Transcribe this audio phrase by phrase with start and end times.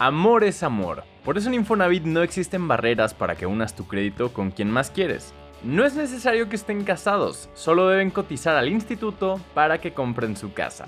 [0.00, 1.02] Amor es amor.
[1.24, 4.92] Por eso en Infonavit no existen barreras para que unas tu crédito con quien más
[4.92, 5.34] quieres.
[5.64, 10.52] No es necesario que estén casados, solo deben cotizar al instituto para que compren su
[10.52, 10.86] casa.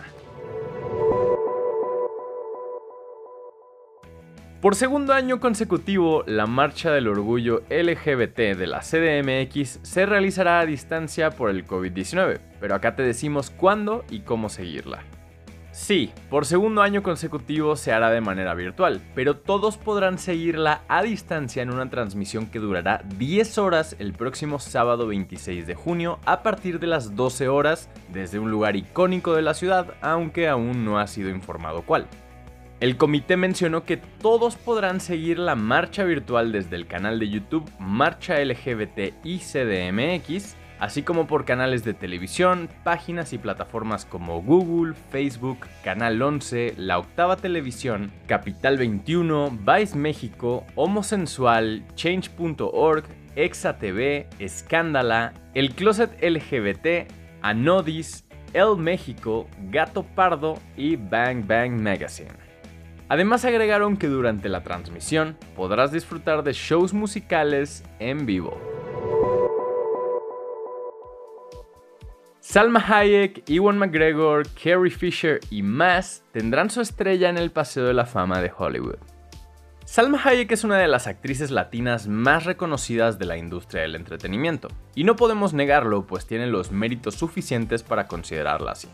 [4.63, 10.67] Por segundo año consecutivo, la Marcha del Orgullo LGBT de la CDMX se realizará a
[10.67, 15.03] distancia por el COVID-19, pero acá te decimos cuándo y cómo seguirla.
[15.73, 21.03] Sí, por segundo año consecutivo se hará de manera virtual, pero todos podrán seguirla a
[21.03, 26.43] distancia en una transmisión que durará 10 horas el próximo sábado 26 de junio a
[26.43, 30.99] partir de las 12 horas desde un lugar icónico de la ciudad, aunque aún no
[30.99, 32.09] ha sido informado cuál.
[32.81, 37.71] El comité mencionó que todos podrán seguir la marcha virtual desde el canal de YouTube
[37.79, 45.59] Marcha LGBT CDMX así como por canales de televisión, páginas y plataformas como Google, Facebook,
[45.85, 53.05] Canal 11, La Octava Televisión, Capital 21, Vice México, Homosensual, Change.org,
[53.37, 62.51] ExaTV, Escándala, El Closet LGBT, Anodis, El México, Gato Pardo y Bang Bang Magazine.
[63.09, 68.70] Además agregaron que durante la transmisión podrás disfrutar de shows musicales en vivo.
[72.51, 77.95] Salma Hayek, Ewan McGregor, Carrie Fisher y más tendrán su estrella en el Paseo de
[77.95, 78.97] la Fama de Hollywood.
[79.85, 84.67] Salma Hayek es una de las actrices latinas más reconocidas de la industria del entretenimiento,
[84.97, 88.89] y no podemos negarlo, pues tiene los méritos suficientes para considerarla así.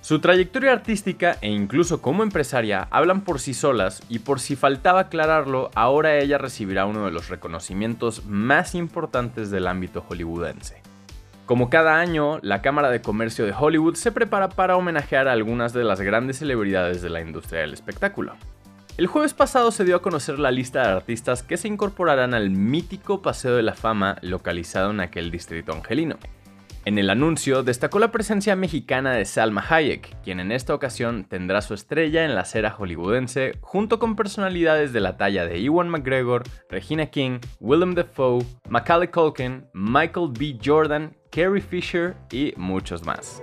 [0.00, 5.00] Su trayectoria artística e incluso como empresaria hablan por sí solas y por si faltaba
[5.00, 10.80] aclararlo, ahora ella recibirá uno de los reconocimientos más importantes del ámbito hollywoodense.
[11.50, 15.72] Como cada año, la Cámara de Comercio de Hollywood se prepara para homenajear a algunas
[15.72, 18.36] de las grandes celebridades de la industria del espectáculo.
[18.96, 22.50] El jueves pasado se dio a conocer la lista de artistas que se incorporarán al
[22.50, 26.18] mítico Paseo de la Fama localizado en aquel distrito angelino.
[26.86, 31.60] En el anuncio destacó la presencia mexicana de Salma Hayek, quien en esta ocasión tendrá
[31.60, 36.44] su estrella en la acera hollywoodense junto con personalidades de la talla de Ewan McGregor,
[36.70, 40.58] Regina King, Willem Dafoe, Macaulay Culkin, Michael B.
[40.64, 43.40] Jordan, Carrie Fisher y muchos más.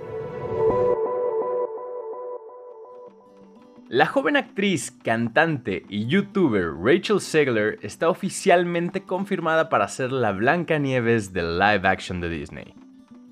[3.88, 10.78] La joven actriz, cantante y youtuber Rachel Segler está oficialmente confirmada para ser la Blanca
[10.78, 12.74] Nieves del live action de Disney.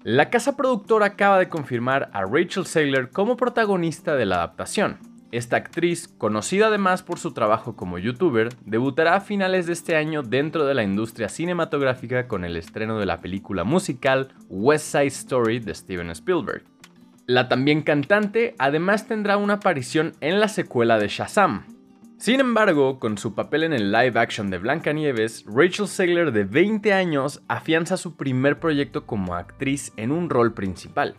[0.03, 5.16] La casa productora acaba de confirmar a Rachel Segler como protagonista de la adaptación.
[5.33, 10.23] Esta actriz, conocida además por su trabajo como youtuber, debutará a finales de este año
[10.23, 15.59] dentro de la industria cinematográfica con el estreno de la película musical West Side Story
[15.59, 16.63] de Steven Spielberg.
[17.27, 21.65] La también cantante además tendrá una aparición en la secuela de Shazam.
[22.19, 26.93] Sin embargo, con su papel en el live action de Blancanieves, Rachel Segler de 20
[26.93, 31.17] años afianza su primer proyecto como actriz en un rol principal.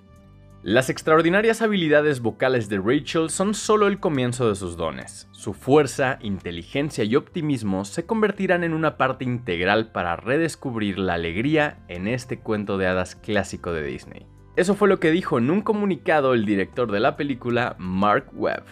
[0.69, 5.29] Las extraordinarias habilidades vocales de Rachel son solo el comienzo de sus dones.
[5.31, 11.85] Su fuerza, inteligencia y optimismo se convertirán en una parte integral para redescubrir la alegría
[11.87, 14.27] en este cuento de hadas clásico de Disney.
[14.57, 18.65] Eso fue lo que dijo en un comunicado el director de la película, Mark Webb.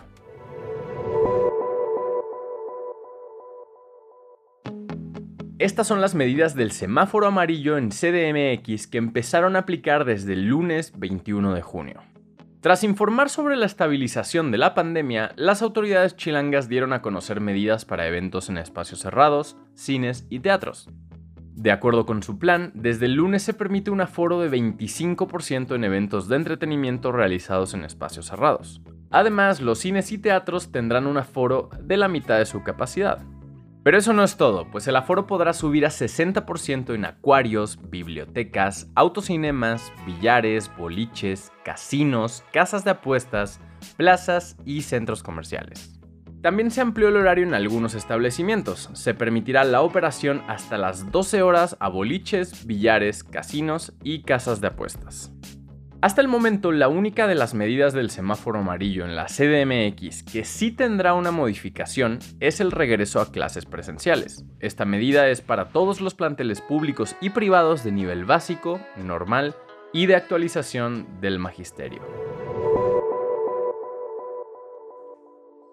[5.57, 10.47] Estas son las medidas del semáforo amarillo en CDMX que empezaron a aplicar desde el
[10.47, 12.01] lunes 21 de junio.
[12.59, 17.85] Tras informar sobre la estabilización de la pandemia, las autoridades chilangas dieron a conocer medidas
[17.85, 20.89] para eventos en espacios cerrados, cines y teatros.
[21.53, 25.85] De acuerdo con su plan, desde el lunes se permite un aforo de 25% en
[25.85, 28.81] eventos de entretenimiento realizados en espacios cerrados.
[29.09, 33.19] Además, los cines y teatros tendrán un aforo de la mitad de su capacidad.
[33.85, 38.87] Pero eso no es todo, pues el aforo podrá subir a 60% en acuarios, bibliotecas,
[38.95, 43.59] autocinemas, billares, boliches, casinos, casas de apuestas,
[43.95, 45.99] plazas y centros comerciales.
[46.41, 48.89] También se amplió el horario en algunos establecimientos.
[48.93, 54.67] Se permitirá la operación hasta las 12 horas a boliches, billares, casinos y casas de
[54.67, 55.31] apuestas.
[56.05, 60.45] Hasta el momento, la única de las medidas del semáforo amarillo en la CDMX que
[60.45, 64.45] sí tendrá una modificación es el regreso a clases presenciales.
[64.59, 69.55] Esta medida es para todos los planteles públicos y privados de nivel básico, normal
[69.93, 72.03] y de actualización del magisterio.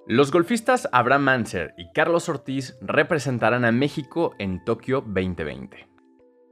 [0.06, 5.91] Los golfistas Abraham Manser y Carlos Ortiz representarán a México en Tokio 2020.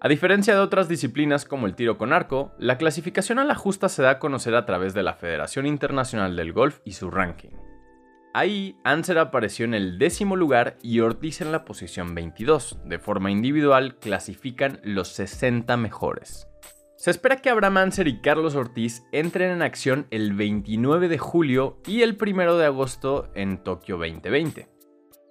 [0.03, 3.91] A diferencia de otras disciplinas como el tiro con arco, la clasificación a la justa
[3.91, 7.51] se da a conocer a través de la Federación Internacional del Golf y su ranking.
[8.33, 12.79] Ahí, Anser apareció en el décimo lugar y Ortiz en la posición 22.
[12.87, 16.49] De forma individual, clasifican los 60 mejores.
[16.97, 21.79] Se espera que Abraham Anser y Carlos Ortiz entren en acción el 29 de julio
[21.87, 24.80] y el 1 de agosto en Tokio 2020.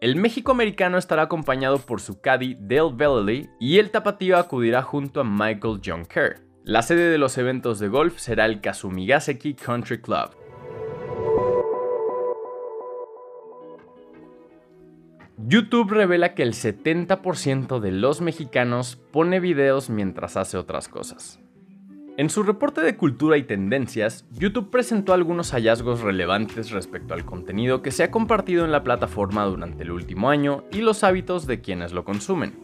[0.02, 5.20] El México americano estará acompañado por su caddy Dale Bellely y el tapatío acudirá junto
[5.20, 6.40] a Michael John Kerr.
[6.64, 10.30] La sede de los eventos de golf será el Kasumigaseki Country Club.
[15.38, 21.42] YouTube revela que el 70% de los mexicanos pone videos mientras hace otras cosas.
[22.20, 27.82] En su reporte de cultura y tendencias, YouTube presentó algunos hallazgos relevantes respecto al contenido
[27.82, 31.62] que se ha compartido en la plataforma durante el último año y los hábitos de
[31.62, 32.60] quienes lo consumen.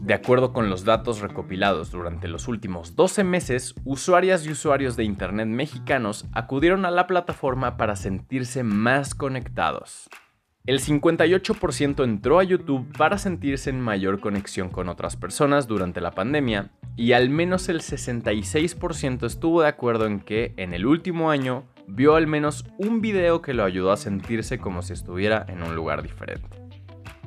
[0.00, 5.04] De acuerdo con los datos recopilados durante los últimos 12 meses, usuarias y usuarios de
[5.04, 10.08] Internet mexicanos acudieron a la plataforma para sentirse más conectados.
[10.68, 16.10] El 58% entró a YouTube para sentirse en mayor conexión con otras personas durante la
[16.10, 21.64] pandemia y al menos el 66% estuvo de acuerdo en que en el último año
[21.86, 25.74] vio al menos un video que lo ayudó a sentirse como si estuviera en un
[25.74, 26.58] lugar diferente.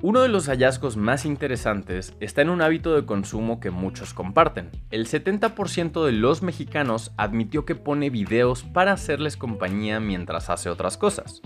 [0.04, 4.70] Uno de los hallazgos más interesantes está en un hábito de consumo que muchos comparten.
[4.92, 10.96] El 70% de los mexicanos admitió que pone videos para hacerles compañía mientras hace otras
[10.96, 11.42] cosas.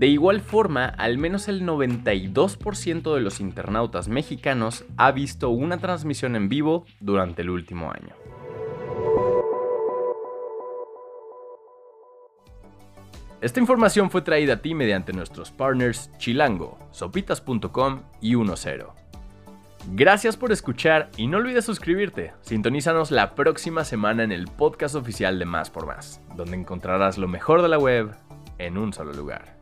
[0.00, 6.36] De igual forma, al menos el 92% de los internautas mexicanos ha visto una transmisión
[6.36, 8.14] en vivo durante el último año.
[13.42, 18.68] Esta información fue traída a ti mediante nuestros partners Chilango, sopitas.com y 10.
[19.92, 22.32] Gracias por escuchar y no olvides suscribirte.
[22.40, 27.28] Sintonízanos la próxima semana en el podcast oficial de Más por Más, donde encontrarás lo
[27.28, 28.14] mejor de la web
[28.56, 29.59] en un solo lugar.